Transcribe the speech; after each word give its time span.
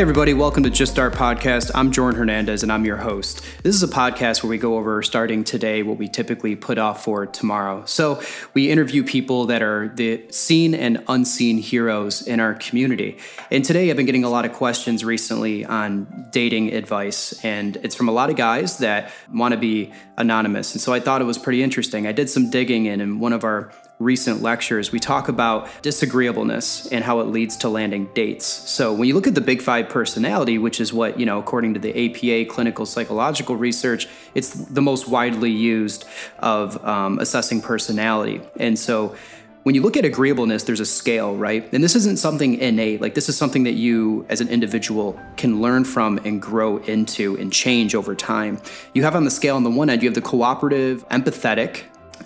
Hey, 0.00 0.02
everybody, 0.02 0.32
welcome 0.32 0.62
to 0.62 0.70
Just 0.70 0.92
Start 0.92 1.12
Podcast. 1.12 1.70
I'm 1.74 1.92
Jordan 1.92 2.18
Hernandez, 2.18 2.62
and 2.62 2.72
I'm 2.72 2.86
your 2.86 2.96
host. 2.96 3.44
This 3.62 3.74
is 3.74 3.82
a 3.82 3.86
podcast 3.86 4.42
where 4.42 4.48
we 4.48 4.56
go 4.56 4.78
over 4.78 5.02
starting 5.02 5.44
today 5.44 5.82
what 5.82 5.98
we 5.98 6.08
typically 6.08 6.56
put 6.56 6.78
off 6.78 7.04
for 7.04 7.26
tomorrow. 7.26 7.84
So, 7.84 8.22
we 8.54 8.70
interview 8.70 9.04
people 9.04 9.44
that 9.48 9.60
are 9.60 9.88
the 9.88 10.24
seen 10.30 10.74
and 10.74 11.04
unseen 11.06 11.58
heroes 11.58 12.26
in 12.26 12.40
our 12.40 12.54
community. 12.54 13.18
And 13.50 13.62
today, 13.62 13.90
I've 13.90 13.96
been 13.98 14.06
getting 14.06 14.24
a 14.24 14.30
lot 14.30 14.46
of 14.46 14.54
questions 14.54 15.04
recently 15.04 15.66
on 15.66 16.28
dating 16.30 16.72
advice, 16.72 17.38
and 17.44 17.76
it's 17.82 17.94
from 17.94 18.08
a 18.08 18.12
lot 18.12 18.30
of 18.30 18.36
guys 18.36 18.78
that 18.78 19.12
want 19.30 19.52
to 19.52 19.60
be 19.60 19.92
anonymous. 20.16 20.72
And 20.72 20.80
so, 20.80 20.94
I 20.94 21.00
thought 21.00 21.20
it 21.20 21.26
was 21.26 21.36
pretty 21.36 21.62
interesting. 21.62 22.06
I 22.06 22.12
did 22.12 22.30
some 22.30 22.48
digging 22.48 22.86
in, 22.86 23.02
and 23.02 23.20
one 23.20 23.34
of 23.34 23.44
our 23.44 23.70
recent 24.00 24.42
lectures, 24.42 24.90
we 24.90 24.98
talk 24.98 25.28
about 25.28 25.68
disagreeableness 25.82 26.88
and 26.88 27.04
how 27.04 27.20
it 27.20 27.24
leads 27.24 27.56
to 27.58 27.68
landing 27.68 28.06
dates. 28.14 28.46
So 28.46 28.92
when 28.92 29.06
you 29.06 29.14
look 29.14 29.26
at 29.26 29.34
the 29.34 29.40
Big 29.40 29.62
Five 29.62 29.88
personality, 29.88 30.58
which 30.58 30.80
is 30.80 30.92
what, 30.92 31.20
you 31.20 31.26
know, 31.26 31.38
according 31.38 31.74
to 31.74 31.80
the 31.80 31.90
APA 31.90 32.50
clinical 32.50 32.86
psychological 32.86 33.54
research, 33.56 34.08
it's 34.34 34.50
the 34.50 34.82
most 34.82 35.06
widely 35.06 35.50
used 35.50 36.06
of 36.38 36.82
um, 36.84 37.18
assessing 37.18 37.60
personality. 37.60 38.40
And 38.56 38.78
so 38.78 39.14
when 39.62 39.74
you 39.74 39.82
look 39.82 39.98
at 39.98 40.06
agreeableness, 40.06 40.64
there's 40.64 40.80
a 40.80 40.86
scale, 40.86 41.36
right? 41.36 41.70
And 41.74 41.84
this 41.84 41.94
isn't 41.94 42.18
something 42.18 42.54
innate. 42.54 43.02
Like, 43.02 43.12
this 43.14 43.28
is 43.28 43.36
something 43.36 43.64
that 43.64 43.74
you, 43.74 44.24
as 44.30 44.40
an 44.40 44.48
individual, 44.48 45.20
can 45.36 45.60
learn 45.60 45.84
from 45.84 46.16
and 46.24 46.40
grow 46.40 46.78
into 46.78 47.36
and 47.36 47.52
change 47.52 47.94
over 47.94 48.14
time. 48.14 48.58
You 48.94 49.02
have 49.02 49.14
on 49.14 49.24
the 49.24 49.30
scale, 49.30 49.56
on 49.56 49.62
the 49.62 49.70
one 49.70 49.90
end, 49.90 50.02
you 50.02 50.08
have 50.08 50.14
the 50.14 50.22
cooperative, 50.22 51.06
empathetic, 51.10 51.82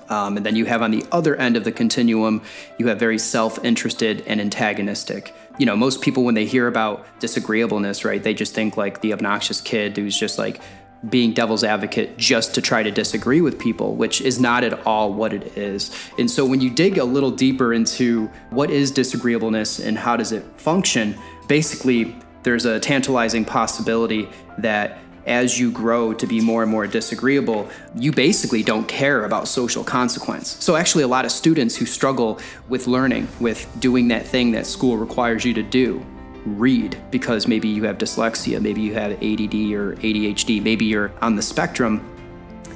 um, 0.08 0.36
and 0.36 0.44
then 0.44 0.56
you 0.56 0.64
have 0.66 0.82
on 0.82 0.90
the 0.90 1.04
other 1.12 1.36
end 1.36 1.56
of 1.56 1.64
the 1.64 1.72
continuum, 1.72 2.42
you 2.78 2.88
have 2.88 2.98
very 2.98 3.18
self 3.18 3.62
interested 3.64 4.22
and 4.26 4.40
antagonistic. 4.40 5.34
You 5.58 5.66
know, 5.66 5.76
most 5.76 6.02
people, 6.02 6.24
when 6.24 6.34
they 6.34 6.46
hear 6.46 6.66
about 6.66 7.06
disagreeableness, 7.20 8.04
right, 8.04 8.22
they 8.22 8.34
just 8.34 8.54
think 8.54 8.76
like 8.76 9.00
the 9.00 9.12
obnoxious 9.12 9.60
kid 9.60 9.96
who's 9.96 10.18
just 10.18 10.38
like 10.38 10.60
being 11.08 11.32
devil's 11.32 11.64
advocate 11.64 12.16
just 12.16 12.54
to 12.54 12.62
try 12.62 12.82
to 12.82 12.90
disagree 12.90 13.40
with 13.40 13.58
people, 13.58 13.94
which 13.94 14.20
is 14.20 14.40
not 14.40 14.64
at 14.64 14.86
all 14.86 15.12
what 15.12 15.32
it 15.32 15.56
is. 15.56 15.94
And 16.18 16.30
so 16.30 16.46
when 16.46 16.60
you 16.60 16.70
dig 16.70 16.98
a 16.98 17.04
little 17.04 17.30
deeper 17.30 17.74
into 17.74 18.26
what 18.50 18.70
is 18.70 18.90
disagreeableness 18.90 19.78
and 19.78 19.98
how 19.98 20.16
does 20.16 20.32
it 20.32 20.44
function, 20.56 21.16
basically, 21.46 22.16
there's 22.42 22.64
a 22.64 22.80
tantalizing 22.80 23.44
possibility 23.44 24.28
that 24.58 24.98
as 25.26 25.58
you 25.58 25.70
grow 25.70 26.12
to 26.14 26.26
be 26.26 26.40
more 26.40 26.62
and 26.62 26.70
more 26.70 26.86
disagreeable, 26.86 27.68
you 27.94 28.12
basically 28.12 28.62
don't 28.62 28.86
care 28.86 29.24
about 29.24 29.48
social 29.48 29.84
consequence. 29.84 30.62
So, 30.62 30.76
actually, 30.76 31.04
a 31.04 31.08
lot 31.08 31.24
of 31.24 31.32
students 31.32 31.76
who 31.76 31.86
struggle 31.86 32.38
with 32.68 32.86
learning, 32.86 33.28
with 33.40 33.68
doing 33.80 34.08
that 34.08 34.26
thing 34.26 34.52
that 34.52 34.66
school 34.66 34.96
requires 34.96 35.44
you 35.44 35.54
to 35.54 35.62
do, 35.62 36.04
read 36.46 36.96
because 37.10 37.48
maybe 37.48 37.68
you 37.68 37.84
have 37.84 37.98
dyslexia, 37.98 38.60
maybe 38.60 38.80
you 38.80 38.94
have 38.94 39.12
ADD 39.12 39.72
or 39.72 39.96
ADHD, 39.96 40.62
maybe 40.62 40.84
you're 40.84 41.12
on 41.22 41.36
the 41.36 41.42
spectrum. 41.42 42.04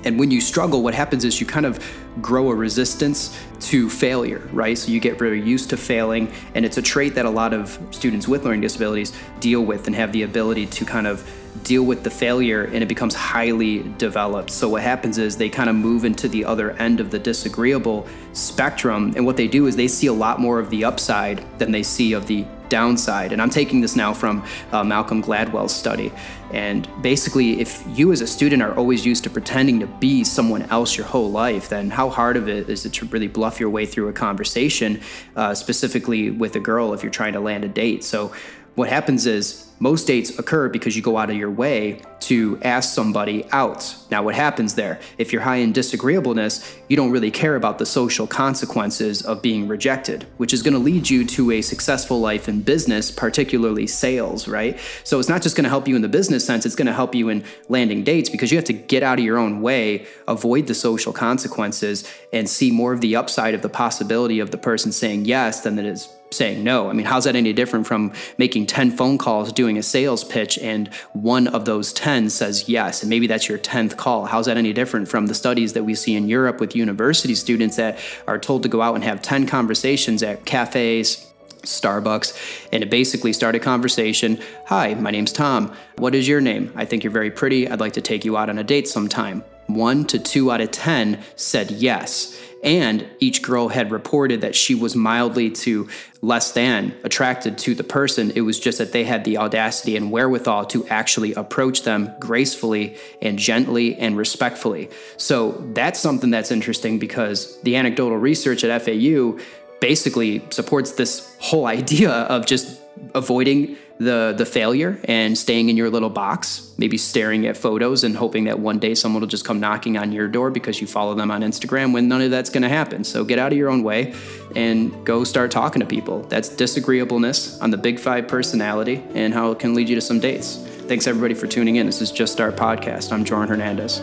And 0.08 0.18
when 0.18 0.30
you 0.30 0.40
struggle, 0.40 0.82
what 0.82 0.94
happens 0.94 1.22
is 1.26 1.38
you 1.38 1.46
kind 1.46 1.66
of 1.66 1.86
grow 2.22 2.48
a 2.48 2.54
resistance 2.54 3.38
to 3.60 3.90
failure, 3.90 4.40
right? 4.54 4.76
So 4.76 4.90
you 4.90 5.00
get 5.00 5.18
very 5.18 5.38
used 5.38 5.68
to 5.68 5.76
failing, 5.76 6.32
and 6.54 6.64
it's 6.64 6.78
a 6.78 6.82
trait 6.82 7.14
that 7.16 7.26
a 7.26 7.30
lot 7.30 7.52
of 7.52 7.78
students 7.90 8.26
with 8.26 8.42
learning 8.42 8.62
disabilities 8.62 9.12
deal 9.38 9.62
with 9.66 9.86
and 9.86 9.94
have 9.94 10.10
the 10.12 10.22
ability 10.22 10.64
to 10.64 10.86
kind 10.86 11.06
of 11.06 11.30
deal 11.62 11.82
with 11.82 12.04
the 12.04 12.10
failure 12.10 12.64
and 12.64 12.76
it 12.76 12.88
becomes 12.88 13.14
highly 13.14 13.82
developed. 13.98 14.50
So 14.50 14.68
what 14.70 14.82
happens 14.82 15.18
is 15.18 15.36
they 15.36 15.50
kind 15.50 15.68
of 15.68 15.76
move 15.76 16.06
into 16.06 16.26
the 16.26 16.44
other 16.44 16.70
end 16.72 17.00
of 17.00 17.10
the 17.10 17.18
disagreeable 17.18 18.06
spectrum 18.32 19.12
and 19.16 19.26
what 19.26 19.36
they 19.36 19.48
do 19.48 19.66
is 19.66 19.74
they 19.74 19.88
see 19.88 20.06
a 20.06 20.12
lot 20.12 20.40
more 20.40 20.60
of 20.60 20.70
the 20.70 20.84
upside 20.84 21.44
than 21.58 21.72
they 21.72 21.82
see 21.82 22.12
of 22.12 22.26
the 22.28 22.46
downside. 22.68 23.32
And 23.32 23.40
I'm 23.40 23.50
taking 23.50 23.80
this 23.80 23.96
now 23.96 24.12
from 24.12 24.44
uh, 24.72 24.84
Malcolm 24.84 25.22
Gladwell's 25.22 25.74
study. 25.74 26.12
And 26.52 26.88
basically, 27.02 27.60
if 27.60 27.84
you 27.86 28.10
as 28.10 28.20
a 28.20 28.26
student 28.26 28.62
are 28.62 28.74
always 28.74 29.04
used 29.04 29.24
to 29.24 29.30
pretending 29.30 29.80
to 29.80 29.86
be 29.86 30.24
someone 30.24 30.62
else 30.64 30.96
your 30.96 31.06
whole 31.06 31.30
life, 31.30 31.68
then 31.68 31.90
how 31.90 32.08
hard 32.08 32.36
of 32.36 32.48
it 32.48 32.70
is 32.70 32.86
it 32.86 32.94
to 32.94 33.06
really 33.06 33.28
bluff 33.28 33.60
your 33.60 33.68
way 33.68 33.84
through 33.84 34.08
a 34.08 34.12
conversation, 34.12 35.00
uh, 35.36 35.54
specifically 35.54 36.30
with 36.30 36.56
a 36.56 36.60
girl 36.60 36.94
if 36.94 37.02
you're 37.02 37.12
trying 37.12 37.34
to 37.34 37.40
land 37.40 37.64
a 37.64 37.68
date? 37.68 38.02
So 38.02 38.32
what 38.78 38.88
happens 38.88 39.26
is 39.26 39.68
most 39.80 40.06
dates 40.06 40.38
occur 40.38 40.68
because 40.68 40.96
you 40.96 41.02
go 41.02 41.16
out 41.16 41.30
of 41.30 41.36
your 41.36 41.50
way 41.50 42.00
to 42.20 42.58
ask 42.62 42.94
somebody 42.94 43.44
out. 43.50 43.94
Now, 44.10 44.22
what 44.22 44.34
happens 44.34 44.74
there? 44.74 45.00
If 45.18 45.32
you're 45.32 45.42
high 45.42 45.56
in 45.56 45.72
disagreeableness, 45.72 46.76
you 46.88 46.96
don't 46.96 47.10
really 47.10 47.30
care 47.30 47.56
about 47.56 47.78
the 47.78 47.86
social 47.86 48.26
consequences 48.26 49.22
of 49.22 49.42
being 49.42 49.66
rejected, 49.66 50.26
which 50.36 50.52
is 50.52 50.62
going 50.62 50.74
to 50.74 50.80
lead 50.80 51.10
you 51.10 51.24
to 51.26 51.52
a 51.52 51.62
successful 51.62 52.20
life 52.20 52.48
in 52.48 52.62
business, 52.62 53.10
particularly 53.10 53.86
sales, 53.86 54.46
right? 54.46 54.78
So 55.04 55.18
it's 55.18 55.28
not 55.28 55.42
just 55.42 55.56
going 55.56 55.64
to 55.64 55.70
help 55.70 55.86
you 55.88 55.96
in 55.96 56.02
the 56.02 56.08
business 56.08 56.44
sense, 56.44 56.66
it's 56.66 56.76
going 56.76 56.86
to 56.86 56.92
help 56.92 57.14
you 57.14 57.28
in 57.28 57.44
landing 57.68 58.04
dates 58.04 58.30
because 58.30 58.50
you 58.52 58.58
have 58.58 58.64
to 58.66 58.72
get 58.72 59.02
out 59.02 59.18
of 59.18 59.24
your 59.24 59.38
own 59.38 59.60
way, 59.60 60.06
avoid 60.26 60.66
the 60.68 60.74
social 60.74 61.12
consequences, 61.12 62.08
and 62.32 62.48
see 62.48 62.70
more 62.70 62.92
of 62.92 63.00
the 63.00 63.16
upside 63.16 63.54
of 63.54 63.62
the 63.62 63.68
possibility 63.68 64.40
of 64.40 64.50
the 64.50 64.58
person 64.58 64.92
saying 64.92 65.24
yes 65.24 65.60
than 65.60 65.78
it 65.78 65.86
is 65.86 66.08
saying 66.30 66.62
no. 66.62 66.90
I 66.90 66.92
mean, 66.92 67.06
how's 67.06 67.24
that 67.24 67.36
any 67.36 67.52
different 67.52 67.86
from 67.86 68.12
making 68.36 68.66
10 68.66 68.90
phone 68.92 69.18
calls, 69.18 69.52
doing 69.52 69.78
a 69.78 69.82
sales 69.82 70.24
pitch, 70.24 70.58
and 70.58 70.88
one 71.12 71.48
of 71.48 71.64
those 71.64 71.92
10 71.92 72.30
says 72.30 72.68
yes? 72.68 73.02
And 73.02 73.10
maybe 73.10 73.26
that's 73.26 73.48
your 73.48 73.58
10th 73.58 73.96
call. 73.96 74.26
How's 74.26 74.46
that 74.46 74.56
any 74.56 74.72
different 74.72 75.08
from 75.08 75.26
the 75.26 75.34
studies 75.34 75.72
that 75.72 75.84
we 75.84 75.94
see 75.94 76.14
in 76.14 76.28
Europe 76.28 76.60
with 76.60 76.76
university 76.76 77.34
students 77.34 77.76
that 77.76 77.98
are 78.26 78.38
told 78.38 78.62
to 78.62 78.68
go 78.68 78.82
out 78.82 78.94
and 78.94 79.04
have 79.04 79.22
10 79.22 79.46
conversations 79.46 80.22
at 80.22 80.44
cafes? 80.44 81.24
Starbucks, 81.62 82.68
and 82.72 82.82
to 82.82 82.88
basically 82.88 83.32
start 83.32 83.56
a 83.56 83.58
conversation. 83.58 84.40
Hi, 84.66 84.94
my 84.94 85.10
name's 85.10 85.32
Tom. 85.32 85.74
What 85.96 86.14
is 86.14 86.28
your 86.28 86.40
name? 86.40 86.72
I 86.76 86.84
think 86.84 87.02
you're 87.02 87.12
very 87.12 87.32
pretty. 87.32 87.68
I'd 87.68 87.80
like 87.80 87.94
to 87.94 88.00
take 88.00 88.24
you 88.24 88.36
out 88.36 88.48
on 88.48 88.58
a 88.58 88.64
date 88.64 88.88
sometime. 88.88 89.42
One 89.66 90.06
to 90.06 90.18
two 90.18 90.50
out 90.50 90.62
of 90.62 90.70
10 90.70 91.22
said 91.36 91.70
yes. 91.70 92.40
And 92.62 93.06
each 93.20 93.42
girl 93.42 93.68
had 93.68 93.92
reported 93.92 94.40
that 94.40 94.54
she 94.54 94.74
was 94.74 94.96
mildly 94.96 95.50
to 95.50 95.88
less 96.22 96.52
than 96.52 96.94
attracted 97.04 97.56
to 97.58 97.74
the 97.74 97.84
person. 97.84 98.32
It 98.34 98.40
was 98.40 98.58
just 98.58 98.78
that 98.78 98.92
they 98.92 99.04
had 99.04 99.24
the 99.24 99.38
audacity 99.38 99.96
and 99.96 100.10
wherewithal 100.10 100.66
to 100.66 100.86
actually 100.88 101.34
approach 101.34 101.82
them 101.82 102.12
gracefully 102.18 102.96
and 103.22 103.38
gently 103.38 103.94
and 103.96 104.16
respectfully. 104.16 104.90
So 105.16 105.52
that's 105.72 106.00
something 106.00 106.30
that's 106.30 106.50
interesting 106.50 106.98
because 106.98 107.60
the 107.62 107.76
anecdotal 107.76 108.18
research 108.18 108.64
at 108.64 108.82
FAU 108.82 109.38
basically 109.80 110.42
supports 110.50 110.92
this 110.92 111.36
whole 111.38 111.66
idea 111.78 112.10
of 112.10 112.46
just 112.46 112.80
avoiding 113.14 113.76
the 113.98 114.34
the 114.36 114.46
failure 114.46 114.98
and 115.04 115.36
staying 115.36 115.68
in 115.68 115.76
your 115.76 115.90
little 115.90 116.10
box, 116.10 116.72
maybe 116.78 116.96
staring 116.96 117.46
at 117.46 117.56
photos 117.56 118.04
and 118.04 118.16
hoping 118.16 118.44
that 118.44 118.58
one 118.58 118.78
day 118.78 118.94
someone 118.94 119.20
will 119.20 119.28
just 119.28 119.44
come 119.44 119.58
knocking 119.60 119.96
on 119.96 120.12
your 120.12 120.28
door 120.28 120.50
because 120.50 120.80
you 120.80 120.86
follow 120.86 121.14
them 121.14 121.30
on 121.30 121.42
Instagram 121.42 121.92
when 121.92 122.08
none 122.08 122.22
of 122.22 122.30
that's 122.30 122.50
going 122.50 122.62
to 122.62 122.68
happen. 122.68 123.04
So 123.04 123.24
get 123.24 123.38
out 123.38 123.52
of 123.52 123.58
your 123.58 123.70
own 123.70 123.82
way 123.82 124.14
and 124.54 125.04
go 125.04 125.24
start 125.24 125.50
talking 125.50 125.80
to 125.80 125.86
people. 125.86 126.22
That's 126.22 126.48
disagreeableness 126.48 127.60
on 127.60 127.70
the 127.70 127.76
Big 127.76 127.98
5 127.98 128.28
personality 128.28 129.02
and 129.14 129.34
how 129.34 129.50
it 129.50 129.58
can 129.58 129.74
lead 129.74 129.88
you 129.88 129.94
to 129.96 130.00
some 130.00 130.20
dates. 130.20 130.56
Thanks 130.86 131.06
everybody 131.06 131.34
for 131.34 131.46
tuning 131.46 131.76
in. 131.76 131.86
This 131.86 132.00
is 132.00 132.10
Just 132.10 132.32
Start 132.32 132.56
podcast. 132.56 133.12
I'm 133.12 133.24
Jordan 133.24 133.48
Hernandez. 133.48 134.00